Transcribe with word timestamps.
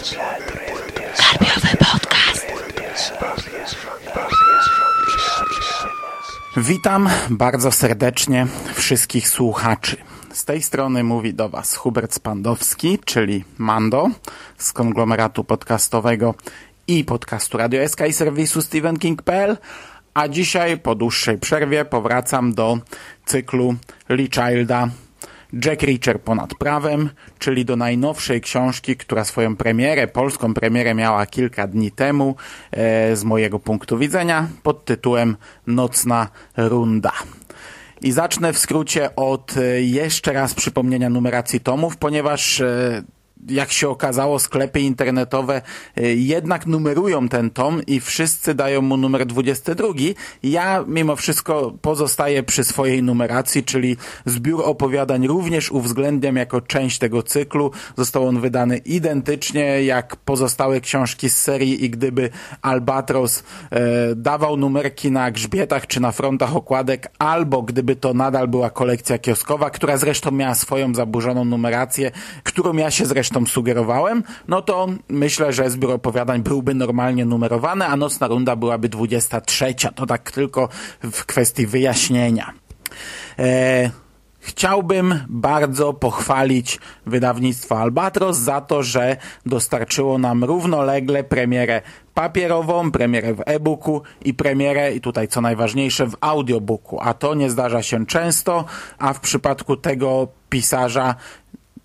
Karpiowy 0.00 1.76
podcast. 1.76 2.46
Witam 6.56 7.08
bardzo 7.30 7.72
serdecznie 7.72 8.46
wszystkich 8.74 9.28
słuchaczy. 9.28 9.96
Z 10.32 10.44
tej 10.44 10.62
strony 10.62 11.04
mówi 11.04 11.34
do 11.34 11.48
Was 11.48 11.76
Hubert 11.76 12.14
Spandowski, 12.14 12.98
czyli 13.04 13.44
Mando 13.58 14.08
z 14.58 14.72
konglomeratu 14.72 15.44
podcastowego 15.44 16.34
i 16.86 17.04
podcastu 17.04 17.58
Radio 17.58 17.88
SK 17.88 18.00
i 18.08 18.12
serwisu 18.12 18.62
StephenKing.pl, 18.62 19.56
a 20.14 20.28
dzisiaj 20.28 20.78
po 20.78 20.94
dłuższej 20.94 21.38
przerwie 21.38 21.84
powracam 21.84 22.54
do 22.54 22.78
cyklu 23.26 23.74
Lee 24.08 24.30
Childa 24.30 24.88
Jack 25.64 25.82
Reacher 25.82 26.20
ponad 26.20 26.54
prawem, 26.54 27.10
czyli 27.38 27.64
do 27.64 27.76
najnowszej 27.76 28.40
książki, 28.40 28.96
która 28.96 29.24
swoją 29.24 29.56
premierę, 29.56 30.06
polską 30.06 30.54
premierę 30.54 30.94
miała 30.94 31.26
kilka 31.26 31.66
dni 31.66 31.90
temu, 31.90 32.36
e, 32.70 33.16
z 33.16 33.24
mojego 33.24 33.58
punktu 33.58 33.98
widzenia, 33.98 34.48
pod 34.62 34.84
tytułem 34.84 35.36
Nocna 35.66 36.28
Runda. 36.56 37.12
I 38.02 38.12
zacznę 38.12 38.52
w 38.52 38.58
skrócie 38.58 39.16
od 39.16 39.56
e, 39.56 39.82
jeszcze 39.82 40.32
raz 40.32 40.54
przypomnienia 40.54 41.10
numeracji 41.10 41.60
tomów, 41.60 41.96
ponieważ 41.96 42.60
e, 42.60 43.02
jak 43.48 43.72
się 43.72 43.88
okazało, 43.88 44.38
sklepy 44.38 44.80
internetowe 44.80 45.62
y, 45.98 46.14
jednak 46.14 46.66
numerują 46.66 47.28
ten 47.28 47.50
tom 47.50 47.82
i 47.86 48.00
wszyscy 48.00 48.54
dają 48.54 48.82
mu 48.82 48.96
numer 48.96 49.26
22. 49.26 49.88
Ja 50.42 50.84
mimo 50.88 51.16
wszystko 51.16 51.72
pozostaję 51.82 52.42
przy 52.42 52.64
swojej 52.64 53.02
numeracji, 53.02 53.64
czyli 53.64 53.96
zbiór 54.26 54.62
opowiadań 54.64 55.26
również 55.26 55.72
uwzględniam 55.72 56.36
jako 56.36 56.60
część 56.60 56.98
tego 56.98 57.22
cyklu. 57.22 57.70
Został 57.96 58.26
on 58.26 58.40
wydany 58.40 58.76
identycznie 58.76 59.84
jak 59.84 60.16
pozostałe 60.16 60.80
książki 60.80 61.28
z 61.28 61.38
serii 61.38 61.84
i 61.84 61.90
gdyby 61.90 62.30
Albatros 62.62 63.42
e, 63.70 64.14
dawał 64.14 64.56
numerki 64.56 65.10
na 65.10 65.30
grzbietach 65.30 65.86
czy 65.86 66.00
na 66.00 66.12
frontach 66.12 66.56
okładek, 66.56 67.12
albo 67.18 67.62
gdyby 67.62 67.96
to 67.96 68.14
nadal 68.14 68.48
była 68.48 68.70
kolekcja 68.70 69.18
kioskowa, 69.18 69.70
która 69.70 69.96
zresztą 69.96 70.30
miała 70.30 70.54
swoją 70.54 70.94
zaburzoną 70.94 71.44
numerację, 71.44 72.10
którą 72.44 72.76
ja 72.76 72.90
się 72.90 73.06
zresztą 73.06 73.29
zresztą 73.30 73.46
sugerowałem, 73.46 74.22
no 74.48 74.62
to 74.62 74.88
myślę, 75.08 75.52
że 75.52 75.70
zbiór 75.70 75.90
opowiadań 75.90 76.42
byłby 76.42 76.74
normalnie 76.74 77.24
numerowany, 77.24 77.86
a 77.86 77.96
Nocna 77.96 78.28
Runda 78.28 78.56
byłaby 78.56 78.88
23. 78.88 79.74
To 79.94 80.06
tak 80.06 80.30
tylko 80.30 80.68
w 81.02 81.24
kwestii 81.26 81.66
wyjaśnienia. 81.66 82.52
E, 83.38 83.90
Chciałbym 84.42 85.20
bardzo 85.28 85.92
pochwalić 85.92 86.78
wydawnictwo 87.06 87.78
Albatros 87.78 88.38
za 88.38 88.60
to, 88.60 88.82
że 88.82 89.16
dostarczyło 89.46 90.18
nam 90.18 90.44
równolegle 90.44 91.24
premierę 91.24 91.82
papierową, 92.14 92.90
premierę 92.90 93.34
w 93.34 93.42
e-booku 93.46 94.02
i 94.24 94.34
premierę, 94.34 94.92
i 94.92 95.00
tutaj 95.00 95.28
co 95.28 95.40
najważniejsze, 95.40 96.06
w 96.06 96.16
audiobooku. 96.20 96.98
A 97.00 97.14
to 97.14 97.34
nie 97.34 97.50
zdarza 97.50 97.82
się 97.82 98.06
często, 98.06 98.64
a 98.98 99.12
w 99.12 99.20
przypadku 99.20 99.76
tego 99.76 100.28
pisarza 100.48 101.14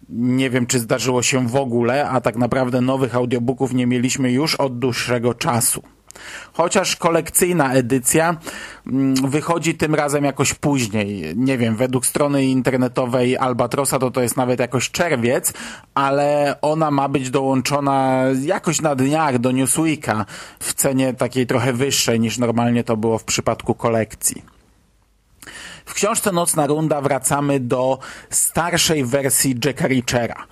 nie 0.10 0.50
wiem, 0.50 0.66
czy 0.66 0.80
zdarzyło 0.80 1.24
się 1.24 1.48
w 1.48 1.56
ogóle, 1.56 2.10
a 2.10 2.22
tak 2.22 2.36
naprawdę 2.36 2.82
nowych 2.82 3.16
audiobooków 3.16 3.74
nie 3.74 3.88
mieliśmy 3.88 4.32
już 4.32 4.56
od 4.56 4.80
dłuższego 4.80 5.34
czasu. 5.34 5.84
Chociaż 6.54 6.96
kolekcyjna 6.96 7.74
edycja 7.74 8.38
mm, 8.88 9.16
wychodzi 9.30 9.76
tym 9.76 9.96
razem 9.96 10.24
jakoś 10.24 10.54
później. 10.54 11.34
Nie 11.36 11.58
wiem, 11.58 11.76
według 11.76 12.06
strony 12.06 12.46
internetowej 12.46 13.38
Albatrosa 13.38 14.00
to 14.00 14.12
to 14.12 14.22
jest 14.22 14.38
nawet 14.38 14.60
jakoś 14.60 14.92
czerwiec, 14.92 15.54
ale 15.94 16.56
ona 16.62 16.92
ma 16.92 17.10
być 17.10 17.30
dołączona 17.30 18.24
jakoś 18.42 18.82
na 18.82 18.96
dniach 18.96 19.40
do 19.40 19.52
Newsweeka 19.52 20.26
w 20.60 20.74
cenie 20.74 21.14
takiej 21.14 21.48
trochę 21.48 21.74
wyższej 21.74 22.20
niż 22.20 22.38
normalnie 22.38 22.84
to 22.84 22.98
było 22.98 23.18
w 23.18 23.24
przypadku 23.24 23.76
kolekcji. 23.76 24.55
W 25.86 25.94
książce 25.94 26.32
Nocna 26.32 26.68
Runda 26.68 27.02
wracamy 27.02 27.60
do 27.60 28.00
starszej 28.30 29.06
wersji 29.06 29.56
Jacka 29.66 29.88
Reachera. 29.88 30.48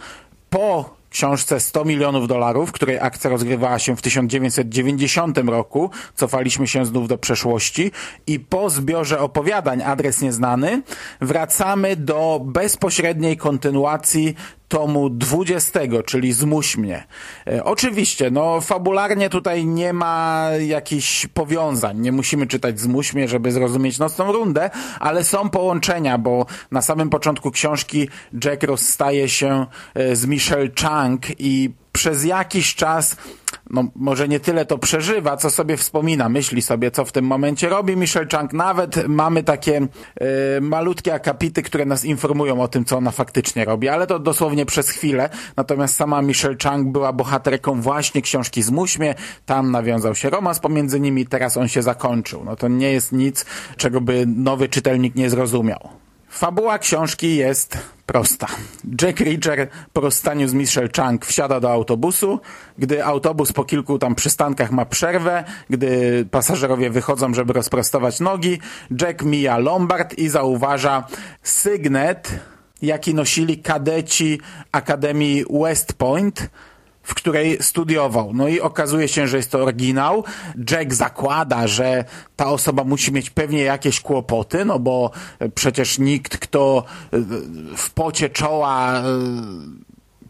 Po 0.50 0.96
książce 1.10 1.60
100 1.60 1.86
milionów 1.86 2.28
dolarów, 2.28 2.72
której 2.72 3.00
akcja 3.00 3.30
rozgrywała 3.30 3.80
się 3.80 3.96
w 3.96 4.02
1990 4.02 5.38
roku, 5.38 5.90
cofaliśmy 6.16 6.68
się 6.68 6.86
znów 6.86 7.08
do 7.08 7.18
przeszłości 7.18 7.92
i 8.28 8.40
po 8.40 8.70
zbiorze 8.70 9.20
opowiadań 9.20 9.82
Adres 9.82 10.22
Nieznany 10.22 10.82
wracamy 11.22 11.96
do 11.96 12.42
bezpośredniej 12.44 13.38
kontynuacji 13.38 14.36
tomu 14.74 15.10
20, 15.10 15.80
czyli 16.06 16.34
Zmuś 16.34 16.78
mnie. 16.78 17.04
E, 17.48 17.64
oczywiście, 17.64 18.32
no 18.32 18.62
fabularnie 18.62 19.30
tutaj 19.30 19.66
nie 19.66 19.94
ma 19.94 20.48
jakichś 20.68 21.28
powiązań. 21.28 22.00
Nie 22.00 22.12
musimy 22.12 22.48
czytać 22.48 22.80
Zmuś 22.80 23.14
mnie, 23.14 23.28
żeby 23.28 23.52
zrozumieć 23.52 24.00
nocną 24.00 24.32
rundę, 24.32 24.70
ale 25.00 25.24
są 25.24 25.50
połączenia, 25.50 26.18
bo 26.18 26.46
na 26.72 26.82
samym 26.82 27.10
początku 27.10 27.52
książki 27.52 28.10
Jack 28.44 28.64
rozstaje 28.64 29.30
się 29.30 29.66
e, 29.94 30.16
z 30.16 30.26
Michelle 30.26 30.70
Chang 30.82 31.22
i 31.40 31.72
przez 31.92 32.26
jakiś 32.26 32.76
czas 32.76 33.16
no 33.70 33.84
może 33.96 34.28
nie 34.28 34.40
tyle 34.40 34.66
to 34.66 34.78
przeżywa, 34.78 35.38
co 35.38 35.50
sobie 35.50 35.78
wspomina, 35.78 36.30
myśli 36.30 36.62
sobie, 36.62 36.92
co 36.92 37.06
w 37.06 37.12
tym 37.12 37.26
momencie 37.26 37.70
robi 37.70 37.98
Michelle 37.98 38.28
Chang. 38.32 38.54
Nawet 38.54 39.08
mamy 39.08 39.44
takie 39.44 39.82
y, 40.58 40.62
malutkie 40.62 41.14
akapity, 41.14 41.64
które 41.64 41.86
nas 41.86 42.06
informują 42.06 42.62
o 42.62 42.68
tym, 42.68 42.86
co 42.86 42.98
ona 42.98 43.12
faktycznie 43.12 43.66
robi, 43.66 43.90
ale 43.90 44.08
to 44.08 44.20
dosłownie 44.20 44.66
przez 44.66 44.90
chwilę. 44.90 45.30
Natomiast 45.58 45.96
sama 45.96 46.22
Michelle 46.22 46.56
Chang 46.64 46.92
była 46.92 47.14
bohaterką 47.14 47.82
właśnie 47.82 48.22
książki 48.22 48.64
Zmuśmie, 48.64 49.16
tam 49.46 49.72
nawiązał 49.72 50.16
się 50.16 50.30
romans 50.30 50.60
pomiędzy 50.60 51.00
nimi, 51.00 51.26
teraz 51.26 51.58
on 51.58 51.68
się 51.68 51.82
zakończył. 51.82 52.44
No 52.46 52.56
to 52.56 52.68
nie 52.68 52.92
jest 52.92 53.12
nic, 53.12 53.46
czego 53.78 54.02
by 54.02 54.26
nowy 54.28 54.70
czytelnik 54.70 55.16
nie 55.16 55.30
zrozumiał. 55.30 56.03
Fabuła 56.34 56.80
książki 56.80 57.36
jest 57.36 57.78
prosta. 58.06 58.48
Jack 59.02 59.20
Reacher 59.20 59.68
po 59.94 60.02
rozstaniu 60.02 60.48
z 60.48 60.54
Michelle 60.54 60.90
Chang 60.96 61.26
wsiada 61.26 61.60
do 61.60 61.72
autobusu. 61.72 62.40
Gdy 62.78 63.06
autobus 63.06 63.54
po 63.54 63.64
kilku 63.64 64.00
tam 64.00 64.16
przystankach 64.16 64.72
ma 64.72 64.86
przerwę, 64.86 65.44
gdy 65.70 66.26
pasażerowie 66.32 66.90
wychodzą, 66.90 67.34
żeby 67.34 67.54
rozprostować 67.54 68.20
nogi, 68.20 68.60
Jack 69.02 69.24
mija 69.24 69.58
Lombard 69.58 70.14
i 70.18 70.30
zauważa 70.30 71.08
sygnet, 71.44 72.40
jaki 72.82 73.14
nosili 73.14 73.58
kadeci 73.58 74.40
Akademii 74.72 75.46
West 75.50 75.94
Point, 75.94 76.50
w 77.04 77.14
której 77.14 77.58
studiował. 77.62 78.32
No 78.34 78.48
i 78.48 78.60
okazuje 78.60 79.08
się, 79.08 79.28
że 79.28 79.38
jest 79.38 79.52
to 79.52 79.64
oryginał. 79.64 80.24
Jack 80.72 80.94
zakłada, 80.94 81.68
że 81.68 82.06
ta 82.36 82.46
osoba 82.46 82.84
musi 82.84 83.12
mieć 83.12 83.30
pewnie 83.30 83.62
jakieś 83.62 84.02
kłopoty, 84.02 84.66
no 84.66 84.80
bo 84.80 85.12
przecież 85.56 86.00
nikt, 86.00 86.38
kto 86.38 86.84
w 87.78 87.90
pocie 87.90 88.30
czoła 88.30 89.04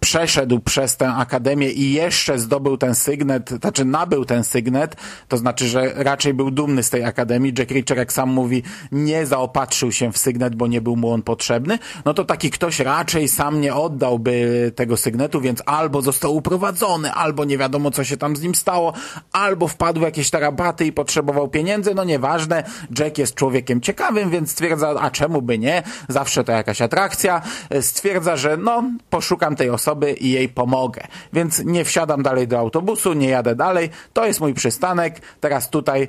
przeszedł 0.03 0.59
przez 0.59 0.97
tę 0.97 1.09
akademię 1.09 1.71
i 1.71 1.93
jeszcze 1.93 2.39
zdobył 2.39 2.77
ten 2.77 2.95
sygnet, 2.95 3.49
znaczy 3.49 3.85
nabył 3.85 4.25
ten 4.25 4.43
sygnet, 4.43 4.95
to 5.27 5.37
znaczy, 5.37 5.67
że 5.67 5.93
raczej 5.95 6.33
był 6.33 6.51
dumny 6.51 6.83
z 6.83 6.89
tej 6.89 7.03
akademii. 7.03 7.53
Jack 7.57 7.71
Reacher, 7.71 7.97
jak 7.97 8.13
sam 8.13 8.29
mówi, 8.29 8.63
nie 8.91 9.25
zaopatrzył 9.25 9.91
się 9.91 10.11
w 10.11 10.17
sygnet, 10.17 10.55
bo 10.55 10.67
nie 10.67 10.81
był 10.81 10.95
mu 10.95 11.11
on 11.11 11.21
potrzebny. 11.21 11.79
No 12.05 12.13
to 12.13 12.25
taki 12.25 12.51
ktoś 12.51 12.79
raczej 12.79 13.27
sam 13.27 13.61
nie 13.61 13.75
oddałby 13.75 14.71
tego 14.75 14.97
sygnetu, 14.97 15.41
więc 15.41 15.63
albo 15.65 16.01
został 16.01 16.35
uprowadzony, 16.35 17.11
albo 17.11 17.45
nie 17.45 17.57
wiadomo, 17.57 17.91
co 17.91 18.03
się 18.03 18.17
tam 18.17 18.35
z 18.35 18.41
nim 18.41 18.55
stało, 18.55 18.93
albo 19.31 19.67
wpadł 19.67 19.99
w 19.99 20.03
jakieś 20.03 20.29
tarabaty 20.29 20.85
i 20.85 20.91
potrzebował 20.91 21.47
pieniędzy. 21.47 21.93
No 21.95 22.03
nieważne, 22.03 22.63
Jack 22.99 23.17
jest 23.17 23.35
człowiekiem 23.35 23.81
ciekawym, 23.81 24.29
więc 24.29 24.51
stwierdza, 24.51 24.89
a 24.89 25.11
czemu 25.11 25.41
by 25.41 25.59
nie? 25.59 25.83
Zawsze 26.07 26.43
to 26.43 26.51
jakaś 26.51 26.81
atrakcja. 26.81 27.41
Stwierdza, 27.81 28.37
że 28.37 28.57
no, 28.57 28.83
poszukam 29.09 29.55
tej 29.55 29.69
osoby, 29.69 29.92
osoby 29.93 30.13
i 30.13 30.31
jej 30.31 30.49
pomogę. 30.49 31.01
Więc 31.33 31.65
nie 31.65 31.85
wsiadam 31.85 32.23
dalej 32.23 32.47
do 32.47 32.59
autobusu, 32.59 33.13
nie 33.13 33.29
jadę 33.29 33.55
dalej. 33.55 33.89
To 34.13 34.25
jest 34.25 34.41
mój 34.41 34.53
przystanek. 34.53 35.21
Teraz 35.39 35.69
tutaj 35.69 36.07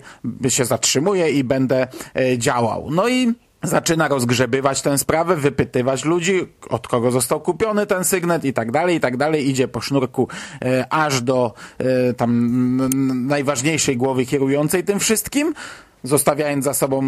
się 0.49 0.65
zatrzymuję 0.65 1.31
i 1.31 1.45
będę 1.45 1.87
e, 2.15 2.39
działał. 2.39 2.89
No 2.91 3.09
i 3.09 3.35
zaczyna 3.63 4.09
rozgrzebywać 4.09 4.83
tę 4.83 4.99
sprawę, 4.99 5.37
wypytywać 5.37 6.05
ludzi, 6.05 6.47
od 6.71 6.89
kogo 6.89 7.11
został 7.11 7.41
kupiony 7.41 7.87
ten 7.87 8.05
sygnet 8.05 8.45
i 8.45 8.53
tak 8.53 8.73
dalej, 8.73 8.97
i 8.97 9.01
tak 9.01 9.17
dalej. 9.17 9.49
Idzie 9.49 9.69
po 9.69 9.81
sznurku 9.81 10.29
e, 10.63 10.87
aż 10.91 11.23
do 11.23 11.55
e, 11.79 12.15
tam 12.15 13.27
najważniejszej 13.27 13.97
głowy 13.97 14.27
kierującej 14.27 14.85
tym 14.85 15.01
wszystkim, 15.01 15.55
zostawiając 16.03 16.65
za 16.65 16.75
sobą 16.75 17.03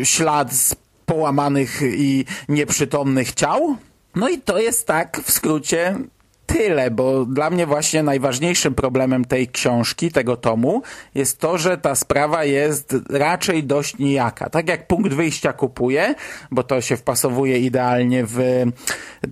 e, 0.00 0.04
ślad 0.04 0.52
z 0.52 0.74
połamanych 1.06 1.80
i 1.82 2.24
nieprzytomnych 2.48 3.32
ciał. 3.32 3.76
No 4.14 4.28
i 4.28 4.38
to 4.38 4.58
jest 4.58 4.86
tak 4.86 5.20
w 5.24 5.30
skrócie 5.32 5.98
tyle, 6.46 6.90
bo 6.90 7.24
dla 7.24 7.50
mnie 7.50 7.66
właśnie 7.66 8.02
najważniejszym 8.02 8.74
problemem 8.74 9.24
tej 9.24 9.48
książki, 9.48 10.12
tego 10.12 10.36
tomu, 10.36 10.82
jest 11.14 11.38
to, 11.38 11.58
że 11.58 11.78
ta 11.78 11.94
sprawa 11.94 12.44
jest 12.44 12.96
raczej 13.10 13.64
dość 13.64 13.98
nijaka. 13.98 14.50
Tak 14.50 14.68
jak 14.68 14.86
punkt 14.86 15.12
wyjścia 15.12 15.52
kupuję, 15.52 16.14
bo 16.50 16.62
to 16.62 16.80
się 16.80 16.96
wpasowuje 16.96 17.58
idealnie 17.58 18.24
w 18.26 18.64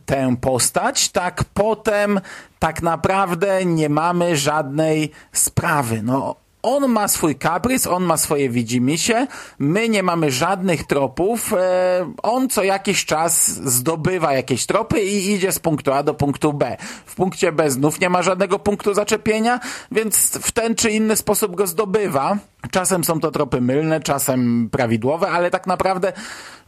tę 0.06 0.36
postać, 0.40 1.08
tak 1.08 1.44
potem 1.54 2.20
tak 2.58 2.82
naprawdę 2.82 3.64
nie 3.64 3.88
mamy 3.88 4.36
żadnej 4.36 5.10
sprawy. 5.32 6.02
No, 6.02 6.36
on 6.62 6.88
ma 6.88 7.08
swój 7.08 7.34
kaprys, 7.34 7.86
on 7.86 8.04
ma 8.04 8.16
swoje 8.16 8.50
widzimisię, 8.50 9.26
my 9.58 9.88
nie 9.88 10.02
mamy 10.02 10.30
żadnych 10.30 10.86
tropów, 10.86 11.52
e, 11.52 12.12
on 12.22 12.48
co 12.48 12.62
jakiś 12.62 13.04
czas 13.04 13.48
zdobywa 13.48 14.32
jakieś 14.32 14.66
tropy 14.66 15.00
i 15.00 15.32
idzie 15.32 15.52
z 15.52 15.58
punktu 15.58 15.92
A 15.92 16.02
do 16.02 16.14
punktu 16.14 16.52
B. 16.52 16.76
W 17.06 17.14
punkcie 17.14 17.52
B 17.52 17.70
znów 17.70 18.00
nie 18.00 18.10
ma 18.10 18.22
żadnego 18.22 18.58
punktu 18.58 18.94
zaczepienia, 18.94 19.60
więc 19.92 20.38
w 20.42 20.52
ten 20.52 20.74
czy 20.74 20.90
inny 20.90 21.16
sposób 21.16 21.56
go 21.56 21.66
zdobywa. 21.66 22.38
Czasem 22.70 23.04
są 23.04 23.20
to 23.20 23.30
tropy 23.30 23.60
mylne, 23.60 24.00
czasem 24.00 24.68
prawidłowe, 24.72 25.30
ale 25.30 25.50
tak 25.50 25.66
naprawdę 25.66 26.12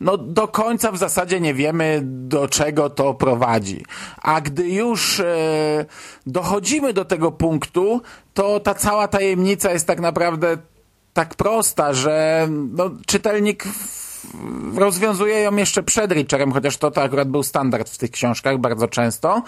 no, 0.01 0.17
do 0.17 0.49
końca 0.49 0.93
w 0.93 0.99
zasadzie 0.99 1.41
nie 1.41 1.55
wiemy, 1.55 2.01
do 2.05 2.49
czego 2.49 2.91
to 2.91 3.15
prowadzi. 3.15 3.85
A 4.23 4.41
gdy 4.41 4.69
już 4.69 5.21
e, 5.21 5.85
dochodzimy 6.27 6.93
do 6.93 7.05
tego 7.05 7.33
punktu, 7.33 8.03
to 8.35 8.61
ta 8.61 8.75
cała 8.75 9.09
tajemnica 9.09 9.73
jest 9.73 9.87
tak 9.87 10.01
naprawdę 10.01 10.57
tak 11.13 11.35
prosta, 11.35 11.93
że 11.93 12.49
no, 12.51 12.91
czytelnik 13.07 13.65
rozwiązuje 14.77 15.41
ją 15.41 15.57
jeszcze 15.57 15.83
przed 15.83 16.13
Richerem, 16.13 16.53
chociaż 16.53 16.77
to, 16.77 16.91
to 16.91 17.03
akurat 17.03 17.29
był 17.29 17.43
standard 17.43 17.91
w 17.91 17.99
tych 17.99 18.11
książkach 18.11 18.59
bardzo 18.59 18.89
często. 18.89 19.43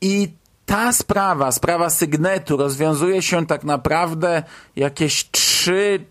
I 0.00 0.28
ta 0.66 0.92
sprawa, 0.92 1.52
sprawa 1.52 1.90
sygnetu 1.90 2.56
rozwiązuje 2.56 3.22
się 3.22 3.46
tak 3.46 3.64
naprawdę 3.64 4.42
jakieś 4.76 5.30
trzy 5.30 6.04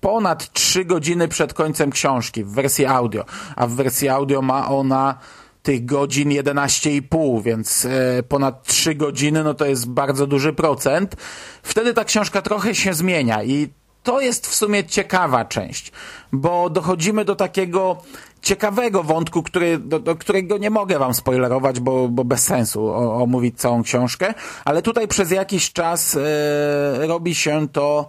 ponad 0.00 0.52
3 0.52 0.84
godziny 0.84 1.28
przed 1.28 1.54
końcem 1.54 1.90
książki 1.90 2.44
w 2.44 2.50
wersji 2.50 2.86
audio, 2.86 3.24
a 3.56 3.66
w 3.66 3.70
wersji 3.70 4.08
audio 4.08 4.42
ma 4.42 4.68
ona 4.68 5.18
tych 5.62 5.84
godzin 5.84 6.28
11,5, 6.28 7.42
więc 7.42 7.84
e, 7.84 8.22
ponad 8.22 8.62
3 8.66 8.94
godziny, 8.94 9.44
no 9.44 9.54
to 9.54 9.66
jest 9.66 9.88
bardzo 9.88 10.26
duży 10.26 10.52
procent. 10.52 11.16
Wtedy 11.62 11.94
ta 11.94 12.04
książka 12.04 12.42
trochę 12.42 12.74
się 12.74 12.94
zmienia 12.94 13.42
i 13.42 13.68
to 14.02 14.20
jest 14.20 14.46
w 14.46 14.54
sumie 14.54 14.84
ciekawa 14.84 15.44
część, 15.44 15.92
bo 16.32 16.70
dochodzimy 16.70 17.24
do 17.24 17.36
takiego 17.36 18.02
ciekawego 18.42 19.02
wątku, 19.02 19.42
który, 19.42 19.78
do, 19.78 20.00
do 20.00 20.16
którego 20.16 20.58
nie 20.58 20.70
mogę 20.70 20.98
wam 20.98 21.14
spoilerować, 21.14 21.80
bo, 21.80 22.08
bo 22.08 22.24
bez 22.24 22.42
sensu 22.42 22.92
omówić 22.94 23.58
całą 23.58 23.82
książkę, 23.82 24.34
ale 24.64 24.82
tutaj 24.82 25.08
przez 25.08 25.30
jakiś 25.30 25.72
czas 25.72 26.16
e, 26.16 27.06
robi 27.06 27.34
się 27.34 27.68
to 27.68 28.08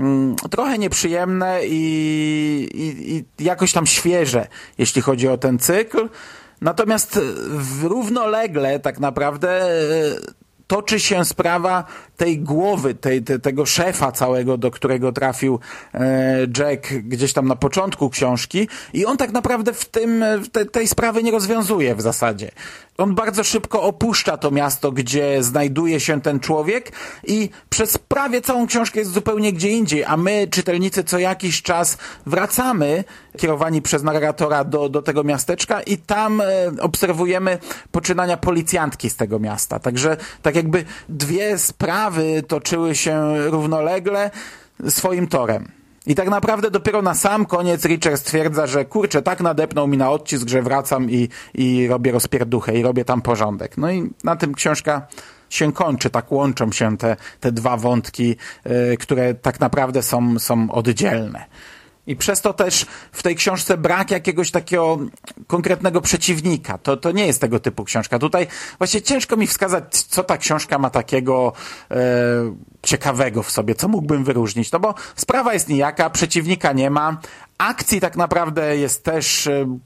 mm, 0.00 0.36
trochę 0.50 0.78
nieprzyjemne 0.78 1.60
i, 1.64 2.68
i, 2.74 3.16
i 3.16 3.44
jakoś 3.44 3.72
tam 3.72 3.86
świeże, 3.86 4.46
jeśli 4.78 5.02
chodzi 5.02 5.28
o 5.28 5.38
ten 5.38 5.58
cykl. 5.58 6.08
Natomiast 6.60 7.20
równolegle 7.82 8.80
tak 8.80 9.00
naprawdę 9.00 9.62
e, 9.62 9.68
toczy 10.68 11.00
się 11.00 11.24
sprawa 11.24 11.84
tej 12.16 12.38
głowy, 12.38 12.94
tej, 12.94 13.22
te, 13.22 13.38
tego 13.38 13.66
szefa 13.66 14.12
całego, 14.12 14.58
do 14.58 14.70
którego 14.70 15.12
trafił 15.12 15.58
e, 15.94 16.46
Jack 16.58 16.92
gdzieś 16.92 17.32
tam 17.32 17.48
na 17.48 17.56
początku 17.56 18.10
książki 18.10 18.68
i 18.92 19.06
on 19.06 19.16
tak 19.16 19.32
naprawdę 19.32 19.72
w 19.72 19.84
tym, 19.84 20.24
w 20.42 20.48
te, 20.48 20.66
tej 20.66 20.88
sprawy 20.88 21.22
nie 21.22 21.30
rozwiązuje 21.30 21.94
w 21.94 22.00
zasadzie. 22.00 22.50
On 22.98 23.14
bardzo 23.14 23.44
szybko 23.44 23.82
opuszcza 23.82 24.36
to 24.36 24.50
miasto, 24.50 24.92
gdzie 24.92 25.42
znajduje 25.42 26.00
się 26.00 26.20
ten 26.20 26.40
człowiek 26.40 26.92
i 27.26 27.50
przez 27.70 27.98
prawie 27.98 28.40
całą 28.40 28.66
książkę 28.66 28.98
jest 28.98 29.12
zupełnie 29.12 29.52
gdzie 29.52 29.68
indziej, 29.68 30.04
a 30.04 30.16
my, 30.16 30.48
czytelnicy, 30.50 31.04
co 31.04 31.18
jakiś 31.18 31.62
czas 31.62 31.98
wracamy, 32.26 33.04
kierowani 33.38 33.82
przez 33.82 34.02
narratora 34.02 34.64
do, 34.64 34.88
do 34.88 35.02
tego 35.02 35.24
miasteczka 35.24 35.82
i 35.82 35.96
tam 35.96 36.40
e, 36.40 36.44
obserwujemy 36.80 37.58
poczynania 37.90 38.36
policjantki 38.36 39.10
z 39.10 39.16
tego 39.16 39.38
miasta. 39.38 39.78
Także 39.78 40.16
tak 40.42 40.56
jakby 40.56 40.84
dwie 41.08 41.58
sprawy 41.58 42.42
toczyły 42.48 42.94
się 42.94 43.34
równolegle 43.50 44.30
swoim 44.88 45.26
torem. 45.26 45.78
I 46.06 46.14
tak 46.14 46.28
naprawdę 46.28 46.70
dopiero 46.70 47.02
na 47.02 47.14
sam 47.14 47.46
koniec 47.46 47.84
Richard 47.84 48.20
stwierdza, 48.20 48.66
że 48.66 48.84
kurczę, 48.84 49.22
tak 49.22 49.40
nadepnął 49.40 49.88
mi 49.88 49.96
na 49.96 50.10
odcisk, 50.10 50.48
że 50.48 50.62
wracam 50.62 51.10
i, 51.10 51.28
i 51.54 51.88
robię 51.88 52.12
rozpierduchę 52.12 52.78
i 52.78 52.82
robię 52.82 53.04
tam 53.04 53.22
porządek. 53.22 53.78
No 53.78 53.90
i 53.90 54.10
na 54.24 54.36
tym 54.36 54.54
książka 54.54 55.06
się 55.50 55.72
kończy, 55.72 56.10
tak 56.10 56.32
łączą 56.32 56.72
się 56.72 56.96
te, 56.96 57.16
te 57.40 57.52
dwa 57.52 57.76
wątki, 57.76 58.36
yy, 58.64 58.96
które 58.96 59.34
tak 59.34 59.60
naprawdę 59.60 60.02
są, 60.02 60.38
są 60.38 60.70
oddzielne. 60.70 61.44
I 62.08 62.16
przez 62.16 62.40
to 62.40 62.52
też 62.52 62.86
w 63.12 63.22
tej 63.22 63.36
książce 63.36 63.76
brak 63.76 64.10
jakiegoś 64.10 64.50
takiego 64.50 64.98
konkretnego 65.46 66.00
przeciwnika. 66.00 66.78
To, 66.78 66.96
to 66.96 67.12
nie 67.12 67.26
jest 67.26 67.40
tego 67.40 67.60
typu 67.60 67.84
książka. 67.84 68.18
Tutaj 68.18 68.46
właśnie 68.78 69.02
ciężko 69.02 69.36
mi 69.36 69.46
wskazać, 69.46 70.02
co 70.02 70.24
ta 70.24 70.38
książka 70.38 70.78
ma 70.78 70.90
takiego 70.90 71.52
e, 71.90 71.96
ciekawego 72.82 73.42
w 73.42 73.50
sobie, 73.50 73.74
co 73.74 73.88
mógłbym 73.88 74.24
wyróżnić. 74.24 74.72
No 74.72 74.80
bo 74.80 74.94
sprawa 75.16 75.54
jest 75.54 75.68
nijaka, 75.68 76.10
przeciwnika 76.10 76.72
nie 76.72 76.90
ma, 76.90 77.20
akcji 77.58 78.00
tak 78.00 78.16
naprawdę 78.16 78.76
jest 78.76 79.04
też 79.04 79.46
e, 79.46 79.78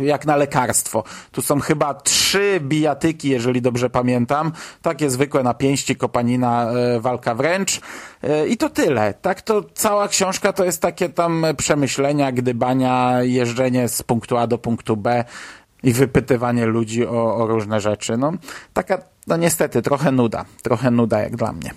jak 0.00 0.26
na 0.26 0.36
lekarstwo. 0.36 1.04
Tu 1.32 1.42
są 1.42 1.60
chyba 1.60 1.94
trzy 1.94 2.60
bijatyki, 2.60 3.28
jeżeli 3.28 3.62
dobrze 3.62 3.90
pamiętam. 3.90 4.52
Takie 4.82 5.10
zwykłe 5.10 5.42
na 5.42 5.54
pięści, 5.54 5.96
kopanina, 5.96 6.70
e, 6.70 7.00
walka 7.00 7.34
wręcz. 7.34 7.80
E, 8.22 8.46
I 8.46 8.56
to 8.56 8.70
tyle. 8.70 9.14
Tak 9.14 9.42
to 9.42 9.62
cała 9.74 10.08
książka 10.08 10.52
to 10.52 10.64
jest 10.64 10.82
takie 10.82 11.08
tam 11.08 11.46
przemyślenia, 11.56 12.32
gdybania, 12.32 13.22
jeżdżenie 13.22 13.88
z 13.88 14.02
punktu 14.02 14.36
A 14.36 14.46
do 14.46 14.58
punktu 14.58 14.96
B 14.96 15.24
i 15.82 15.92
wypytywanie 15.92 16.66
ludzi 16.66 17.06
o, 17.06 17.36
o 17.36 17.46
różne 17.46 17.80
rzeczy. 17.80 18.16
No, 18.16 18.32
taka, 18.72 18.98
no 19.26 19.36
niestety, 19.36 19.82
trochę 19.82 20.12
nuda. 20.12 20.44
Trochę 20.62 20.90
nuda 20.90 21.20
jak 21.20 21.36
dla 21.36 21.52
mnie. 21.52 21.70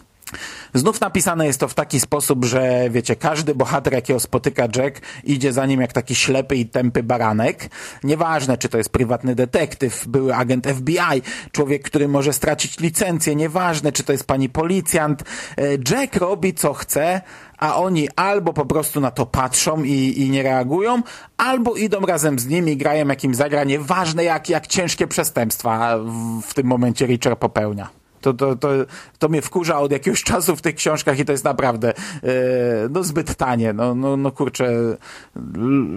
Znów 0.73 1.01
napisane 1.01 1.45
jest 1.45 1.59
to 1.59 1.67
w 1.67 1.73
taki 1.73 1.99
sposób, 1.99 2.45
że 2.45 2.89
wiecie, 2.89 3.15
każdy 3.15 3.55
bohater, 3.55 3.93
jakiego 3.93 4.19
spotyka 4.19 4.63
Jack, 4.75 5.01
idzie 5.23 5.53
za 5.53 5.65
nim 5.65 5.81
jak 5.81 5.93
taki 5.93 6.15
ślepy 6.15 6.55
i 6.55 6.65
tępy 6.65 7.03
baranek. 7.03 7.69
Nieważne, 8.03 8.57
czy 8.57 8.69
to 8.69 8.77
jest 8.77 8.89
prywatny 8.89 9.35
detektyw, 9.35 10.07
były 10.07 10.35
agent 10.35 10.67
FBI, 10.67 11.21
człowiek, 11.51 11.83
który 11.83 12.07
może 12.07 12.33
stracić 12.33 12.79
licencję, 12.79 13.35
nieważne, 13.35 13.91
czy 13.91 14.03
to 14.03 14.11
jest 14.11 14.27
pani 14.27 14.49
policjant. 14.49 15.23
E, 15.57 15.63
Jack 15.91 16.15
robi 16.15 16.53
co 16.53 16.73
chce, 16.73 17.21
a 17.57 17.75
oni 17.75 18.09
albo 18.15 18.53
po 18.53 18.65
prostu 18.65 18.99
na 18.99 19.11
to 19.11 19.25
patrzą 19.25 19.83
i, 19.83 20.21
i 20.21 20.29
nie 20.29 20.43
reagują, 20.43 21.01
albo 21.37 21.75
idą 21.75 22.01
razem 22.01 22.39
z 22.39 22.47
nimi, 22.47 22.77
grają 22.77 23.07
jakim 23.07 23.35
zagra, 23.35 23.63
nieważne 23.63 24.23
jak, 24.23 24.49
jak 24.49 24.67
ciężkie 24.67 25.07
przestępstwa 25.07 25.97
w, 25.97 26.41
w 26.41 26.53
tym 26.53 26.67
momencie 26.67 27.05
Richard 27.05 27.39
popełnia. 27.39 28.00
To, 28.21 28.33
to, 28.33 28.55
to, 28.55 28.69
to 29.19 29.29
mnie 29.29 29.41
wkurza 29.41 29.79
od 29.79 29.91
jakiegoś 29.91 30.23
czasu 30.23 30.55
w 30.55 30.61
tych 30.61 30.75
książkach 30.75 31.19
i 31.19 31.25
to 31.25 31.31
jest 31.31 31.43
naprawdę 31.43 31.89
e, 31.89 31.93
no 32.89 33.03
zbyt 33.03 33.35
tanie. 33.35 33.73
No, 33.73 33.95
no, 33.95 34.17
no 34.17 34.31
kurczę, 34.31 34.71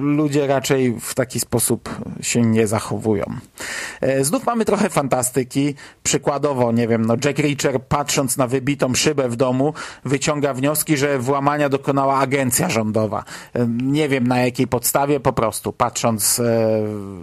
ludzie 0.01 0.47
raczej 0.47 1.01
w 1.01 1.15
taki 1.15 1.41
sposób 1.41 1.89
się 2.21 2.43
nie 2.43 2.67
zachowują. 2.67 3.25
E, 4.01 4.25
znów 4.25 4.47
mamy 4.47 4.65
trochę 4.65 4.91
fantastyki. 4.91 5.75
Przykładowo, 6.03 6.73
nie 6.73 6.89
wiem, 6.89 7.05
no 7.05 7.15
Jack 7.25 7.39
Reacher 7.39 7.83
patrząc 7.83 8.37
na 8.37 8.47
wybitą 8.47 8.95
szybę 8.95 9.29
w 9.29 9.37
domu 9.37 9.75
wyciąga 10.05 10.55
wnioski, 10.55 10.97
że 10.97 11.19
włamania 11.19 11.69
dokonała 11.69 12.19
agencja 12.19 12.71
rządowa. 12.71 13.25
E, 13.55 13.67
nie 13.83 14.09
wiem 14.09 14.27
na 14.27 14.39
jakiej 14.39 14.67
podstawie, 14.67 15.21
po 15.21 15.33
prostu 15.33 15.73
patrząc 15.73 16.41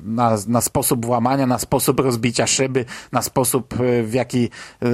na, 0.04 0.38
na 0.48 0.62
sposób 0.62 1.06
włamania, 1.06 1.48
na 1.48 1.60
sposób 1.60 2.00
rozbicia 2.00 2.48
szyby, 2.48 2.86
na 3.12 3.22
sposób 3.22 3.74
w 4.04 4.14
jaki 4.14 4.50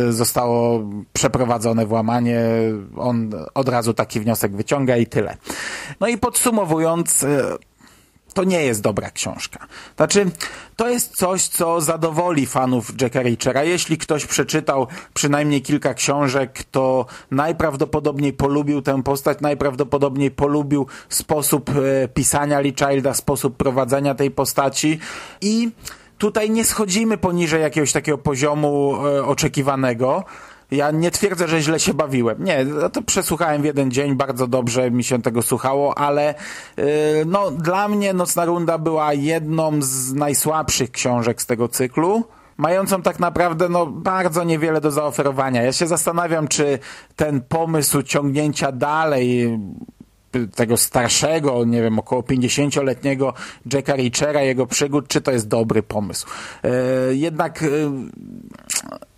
zostało 0.09 0.83
przeprowadzone 1.13 1.85
włamanie, 1.85 2.41
on 2.97 3.31
od 3.53 3.69
razu 3.69 3.93
taki 3.93 4.19
wniosek 4.19 4.55
wyciąga 4.55 4.97
i 4.97 5.05
tyle. 5.05 5.37
No 5.99 6.07
i 6.07 6.17
podsumowując, 6.17 7.23
e, 7.23 7.57
to 8.33 8.43
nie 8.43 8.65
jest 8.65 8.81
dobra 8.81 9.11
książka. 9.11 9.67
Znaczy, 9.95 10.25
to 10.75 10.89
jest 10.89 11.15
coś, 11.15 11.47
co 11.47 11.81
zadowoli 11.81 12.45
fanów 12.45 13.01
Jacka 13.01 13.23
Reachera. 13.23 13.63
Jeśli 13.63 13.97
ktoś 13.97 14.25
przeczytał 14.25 14.87
przynajmniej 15.13 15.61
kilka 15.61 15.93
książek, 15.93 16.63
to 16.71 17.05
najprawdopodobniej 17.31 18.33
polubił 18.33 18.81
tę 18.81 19.03
postać, 19.03 19.37
najprawdopodobniej 19.41 20.31
polubił 20.31 20.87
sposób 21.09 21.69
e, 21.69 22.07
pisania 22.07 22.59
Lee 22.59 22.73
Childa, 22.79 23.13
sposób 23.13 23.57
prowadzenia 23.57 24.15
tej 24.15 24.31
postaci 24.31 24.99
i 25.41 25.71
tutaj 26.17 26.49
nie 26.49 26.65
schodzimy 26.65 27.17
poniżej 27.17 27.61
jakiegoś 27.61 27.91
takiego 27.91 28.17
poziomu 28.17 28.95
e, 29.07 29.25
oczekiwanego. 29.25 30.23
Ja 30.71 30.91
nie 30.91 31.11
twierdzę, 31.11 31.47
że 31.47 31.61
źle 31.61 31.79
się 31.79 31.93
bawiłem. 31.93 32.43
Nie, 32.43 32.65
to 32.93 33.01
przesłuchałem 33.01 33.61
w 33.61 33.65
jeden 33.65 33.91
dzień, 33.91 34.15
bardzo 34.15 34.47
dobrze 34.47 34.91
mi 34.91 35.03
się 35.03 35.21
tego 35.21 35.41
słuchało, 35.41 35.97
ale 35.97 36.35
yy, 36.77 36.85
no, 37.25 37.51
dla 37.51 37.87
mnie 37.87 38.13
Nocna 38.13 38.45
Runda 38.45 38.77
była 38.77 39.13
jedną 39.13 39.71
z 39.81 40.13
najsłabszych 40.13 40.91
książek 40.91 41.41
z 41.41 41.45
tego 41.45 41.67
cyklu. 41.67 42.23
mającą 42.57 43.01
tak 43.01 43.19
naprawdę 43.19 43.69
no, 43.69 43.85
bardzo 43.85 44.43
niewiele 44.43 44.81
do 44.81 44.91
zaoferowania. 44.91 45.63
Ja 45.63 45.73
się 45.73 45.87
zastanawiam, 45.87 46.47
czy 46.47 46.79
ten 47.15 47.41
pomysł 47.41 48.01
ciągnięcia 48.01 48.71
dalej 48.71 49.59
tego 50.55 50.77
starszego, 50.77 51.65
nie 51.65 51.81
wiem, 51.81 51.99
około 51.99 52.21
50-letniego 52.21 53.33
Jacka 53.73 53.95
Richera, 53.95 54.41
jego 54.41 54.65
przygód, 54.65 55.07
czy 55.07 55.21
to 55.21 55.31
jest 55.31 55.47
dobry 55.47 55.83
pomysł. 55.83 56.27
E, 56.63 56.69
jednak 57.15 57.63
e, 57.63 57.67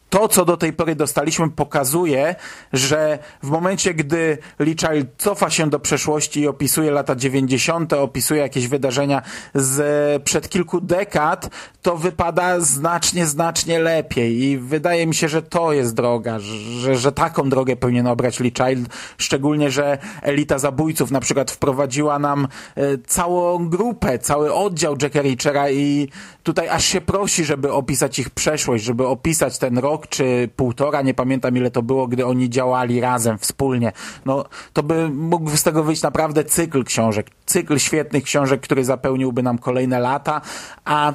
to, 0.09 0.27
co 0.27 0.45
do 0.45 0.57
tej 0.57 0.73
pory 0.73 0.95
dostaliśmy, 0.95 1.49
pokazuje, 1.49 2.35
że 2.73 3.19
w 3.43 3.49
momencie, 3.49 3.93
gdy 3.93 4.37
Lee 4.59 4.75
Child 4.79 5.07
cofa 5.17 5.49
się 5.49 5.69
do 5.69 5.79
przeszłości 5.79 6.39
i 6.39 6.47
opisuje 6.47 6.91
lata 6.91 7.15
90., 7.15 7.93
opisuje 7.93 8.41
jakieś 8.41 8.67
wydarzenia 8.67 9.21
z 9.55 10.23
przed 10.23 10.49
kilku 10.49 10.81
dekad, 10.81 11.49
to 11.81 11.97
wypada 11.97 12.59
znacznie, 12.59 13.25
znacznie 13.25 13.79
lepiej 13.79 14.43
i 14.43 14.57
wydaje 14.57 15.07
mi 15.07 15.15
się, 15.15 15.29
że 15.29 15.41
to 15.41 15.73
jest 15.73 15.95
droga, 15.95 16.39
że, 16.39 16.95
że 16.95 17.11
taką 17.11 17.49
drogę 17.49 17.75
powinien 17.75 18.07
obrać 18.07 18.39
Lee 18.39 18.53
Child, 18.57 18.89
szczególnie, 19.17 19.71
że 19.71 19.97
Elita 20.21 20.59
Zabójców 20.59 21.11
na 21.11 21.19
przykład 21.19 21.51
wprowadziła 21.51 22.19
nam 22.19 22.47
e, 22.75 22.97
całą 23.07 23.69
grupę, 23.69 24.19
cały 24.19 24.53
oddział 24.53 24.95
Jacka 25.01 25.21
Richera 25.21 25.69
i 25.69 26.09
tutaj 26.43 26.69
aż 26.69 26.85
się 26.85 27.01
prosi, 27.01 27.45
żeby 27.45 27.73
opisać 27.73 28.19
ich 28.19 28.29
przeszłość, 28.29 28.83
żeby 28.83 29.07
opisać 29.07 29.57
ten 29.57 29.77
rok 29.77 29.98
czy 30.07 30.49
półtora, 30.55 31.01
nie 31.01 31.13
pamiętam 31.13 31.57
ile 31.57 31.71
to 31.71 31.81
było, 31.81 32.07
gdy 32.07 32.25
oni 32.25 32.49
działali 32.49 33.01
razem, 33.01 33.37
wspólnie. 33.37 33.91
No, 34.25 34.45
to 34.73 34.83
by 34.83 35.09
mógł 35.09 35.57
z 35.57 35.63
tego 35.63 35.83
wyjść 35.83 36.01
naprawdę 36.01 36.43
cykl 36.43 36.83
książek, 36.83 37.27
cykl 37.45 37.77
świetnych 37.77 38.23
książek, 38.23 38.61
który 38.61 38.85
zapełniłby 38.85 39.43
nam 39.43 39.57
kolejne 39.57 39.99
lata, 39.99 40.41
a 40.85 41.13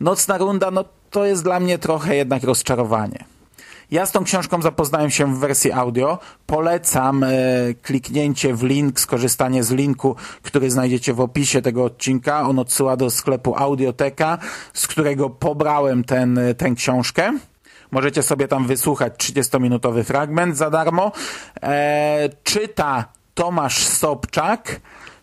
Nocna 0.00 0.38
Runda, 0.38 0.70
no 0.70 0.84
to 1.10 1.24
jest 1.24 1.44
dla 1.44 1.60
mnie 1.60 1.78
trochę 1.78 2.16
jednak 2.16 2.44
rozczarowanie. 2.44 3.24
Ja 3.90 4.06
z 4.06 4.12
tą 4.12 4.24
książką 4.24 4.62
zapoznałem 4.62 5.10
się 5.10 5.34
w 5.34 5.38
wersji 5.38 5.72
audio. 5.72 6.18
Polecam 6.46 7.24
e, 7.24 7.28
kliknięcie 7.82 8.54
w 8.54 8.62
link, 8.62 9.00
skorzystanie 9.00 9.64
z 9.64 9.70
linku, 9.70 10.16
który 10.42 10.70
znajdziecie 10.70 11.14
w 11.14 11.20
opisie 11.20 11.62
tego 11.62 11.84
odcinka. 11.84 12.48
On 12.48 12.58
odsyła 12.58 12.96
do 12.96 13.10
sklepu 13.10 13.56
Audioteka, 13.56 14.38
z 14.74 14.86
którego 14.86 15.30
pobrałem 15.30 16.04
ten, 16.04 16.40
tę 16.56 16.70
książkę. 16.70 17.32
Możecie 17.96 18.22
sobie 18.22 18.48
tam 18.48 18.66
wysłuchać 18.66 19.12
30-minutowy 19.14 20.04
fragment 20.04 20.56
za 20.56 20.70
darmo. 20.70 21.12
E, 21.62 22.28
czyta 22.44 23.04
Tomasz 23.34 23.84
Sobczak. 23.84 24.80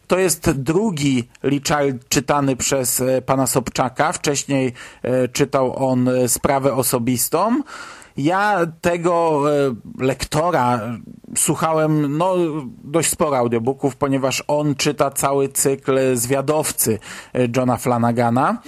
To 0.08 0.20
jest 0.20 0.51
drugi 0.51 1.30
Lee 1.44 1.62
czytany 2.10 2.56
przez 2.56 3.01
e, 3.01 3.22
pana 3.22 3.48
Sobczaka. 3.48 4.12
Wcześniej 4.12 4.74
e, 5.03 5.27
czytał 5.27 5.89
on 5.89 6.10
e, 6.10 6.27
sprawę 6.27 6.74
osobistą. 6.74 7.62
Ja 8.18 8.60
tego 8.82 9.44
lektora 10.00 10.80
słuchałem 11.36 12.18
no, 12.18 12.36
dość 12.84 13.10
sporo 13.10 13.38
audiobooków, 13.38 13.96
ponieważ 13.96 14.44
on 14.48 14.75
czyta 14.75 15.12
cały 15.12 15.50
cykl 15.50 16.15
Zwiadowcy 16.15 17.00
Johna 17.58 17.77
Flanagana. 17.77 18.62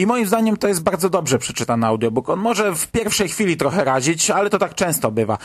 I 0.00 0.06
moim 0.06 0.26
zdaniem 0.26 0.56
to 0.56 0.68
jest 0.68 0.82
bardzo 0.82 1.10
dobrze 1.10 1.38
przeczytany 1.38 1.86
audiobook. 1.86 2.28
On 2.28 2.38
może 2.38 2.74
w 2.74 2.86
pierwszej 2.86 3.28
chwili 3.28 3.56
trochę 3.56 3.84
razić, 3.84 4.30
ale 4.30 4.50
to 4.50 4.58
tak 4.58 4.74
często 4.74 5.10
bywa. 5.10 5.38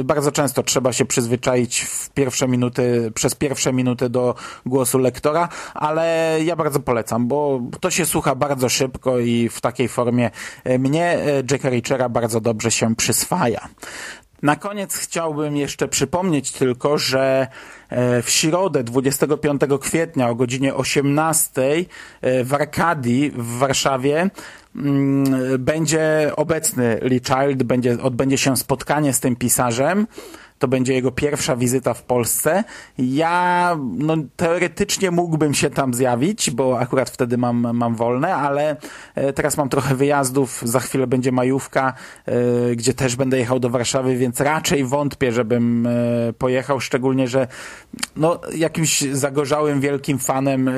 Y, 0.00 0.04
bardzo 0.04 0.32
często 0.32 0.62
trzeba 0.62 0.92
się 0.92 1.04
przyzwyczaić 1.04 1.80
w 1.80 2.10
pierwsze 2.10 2.48
minuty, 2.48 3.12
przez 3.14 3.34
pierwsze 3.34 3.72
minuty 3.72 4.08
do 4.08 4.34
głosu 4.66 4.98
lektora, 4.98 5.48
ale 5.74 6.36
ja 6.44 6.56
bardzo 6.56 6.80
polecam, 6.80 7.28
bo 7.28 7.60
to 7.80 7.90
się 7.90 8.06
słucha 8.06 8.34
bardzo 8.34 8.68
szybko 8.68 9.18
i 9.18 9.48
w 9.48 9.60
takiej 9.60 9.88
formie 9.88 10.30
mnie 10.78 11.18
y, 11.28 11.44
Jacka 11.50 11.70
Richera 11.70 12.08
bardzo 12.08 12.40
dobrze 12.40 12.70
się 12.70 12.96
przyswaja. 12.96 13.68
Na 14.42 14.56
koniec 14.56 14.96
chciałbym 14.96 15.56
jeszcze 15.56 15.88
przypomnieć 15.88 16.52
tylko, 16.52 16.98
że 16.98 17.46
e, 17.88 18.22
w 18.22 18.30
środę 18.30 18.84
25 18.84 19.60
kwietnia 19.80 20.28
o 20.28 20.34
godzinie 20.34 20.74
18 20.74 21.62
e, 22.20 22.44
w 22.44 22.54
Arkadii 22.54 23.30
w 23.30 23.58
Warszawie 23.58 24.30
mm, 24.76 25.24
będzie 25.58 26.32
obecny 26.36 26.98
Lee 27.02 27.20
Child, 27.20 27.62
będzie, 27.62 28.02
odbędzie 28.02 28.38
się 28.38 28.56
spotkanie 28.56 29.12
z 29.12 29.20
tym 29.20 29.36
pisarzem 29.36 30.06
to 30.62 30.68
będzie 30.68 30.94
jego 30.94 31.12
pierwsza 31.12 31.56
wizyta 31.56 31.94
w 31.94 32.02
Polsce. 32.02 32.64
Ja 32.98 33.76
no, 33.98 34.16
teoretycznie 34.36 35.10
mógłbym 35.10 35.54
się 35.54 35.70
tam 35.70 35.94
zjawić, 35.94 36.50
bo 36.50 36.78
akurat 36.78 37.10
wtedy 37.10 37.38
mam, 37.38 37.76
mam 37.76 37.94
wolne, 37.94 38.34
ale 38.34 38.76
e, 39.14 39.32
teraz 39.32 39.56
mam 39.56 39.68
trochę 39.68 39.94
wyjazdów, 39.94 40.62
za 40.64 40.80
chwilę 40.80 41.06
będzie 41.06 41.32
majówka, 41.32 41.92
e, 42.26 42.76
gdzie 42.76 42.94
też 42.94 43.16
będę 43.16 43.38
jechał 43.38 43.60
do 43.60 43.70
Warszawy, 43.70 44.16
więc 44.16 44.40
raczej 44.40 44.84
wątpię, 44.84 45.32
żebym 45.32 45.86
e, 45.86 45.90
pojechał, 46.32 46.80
szczególnie, 46.80 47.28
że 47.28 47.46
no, 48.16 48.40
jakimś 48.54 49.00
zagorzałym 49.00 49.80
wielkim 49.80 50.18
fanem 50.18 50.70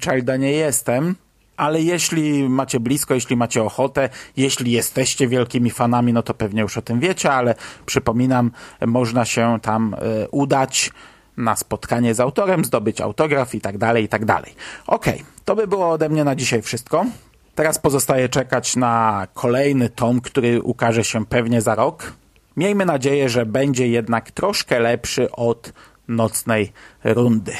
Childa 0.00 0.36
nie 0.36 0.52
jestem 0.52 1.14
ale 1.60 1.80
jeśli 1.80 2.48
macie 2.48 2.80
blisko, 2.80 3.14
jeśli 3.14 3.36
macie 3.36 3.62
ochotę, 3.62 4.08
jeśli 4.36 4.72
jesteście 4.72 5.28
wielkimi 5.28 5.70
fanami, 5.70 6.12
no 6.12 6.22
to 6.22 6.34
pewnie 6.34 6.62
już 6.62 6.78
o 6.78 6.82
tym 6.82 7.00
wiecie, 7.00 7.32
ale 7.32 7.54
przypominam, 7.86 8.50
można 8.86 9.24
się 9.24 9.58
tam 9.62 9.94
e, 9.94 10.28
udać 10.28 10.90
na 11.36 11.56
spotkanie 11.56 12.14
z 12.14 12.20
autorem, 12.20 12.64
zdobyć 12.64 13.00
autograf 13.00 13.54
i 13.54 13.60
tak 13.60 13.78
dalej, 13.78 14.04
i 14.04 14.08
tak 14.08 14.24
dalej. 14.24 14.54
Okej, 14.86 15.14
okay, 15.14 15.26
to 15.44 15.56
by 15.56 15.66
było 15.66 15.90
ode 15.90 16.08
mnie 16.08 16.24
na 16.24 16.34
dzisiaj 16.34 16.62
wszystko. 16.62 17.06
Teraz 17.54 17.78
pozostaje 17.78 18.28
czekać 18.28 18.76
na 18.76 19.26
kolejny 19.34 19.88
tom, 19.88 20.20
który 20.20 20.62
ukaże 20.62 21.04
się 21.04 21.26
pewnie 21.26 21.60
za 21.60 21.74
rok. 21.74 22.12
Miejmy 22.56 22.86
nadzieję, 22.86 23.28
że 23.28 23.46
będzie 23.46 23.88
jednak 23.88 24.30
troszkę 24.30 24.80
lepszy 24.80 25.30
od 25.30 25.72
nocnej 26.08 26.72
rundy. 27.04 27.52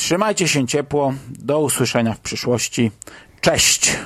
Trzymajcie 0.00 0.48
się 0.48 0.66
ciepło. 0.66 1.14
Do 1.28 1.60
usłyszenia 1.60 2.14
w 2.14 2.20
przyszłości. 2.20 2.90
Cześć! 3.40 3.96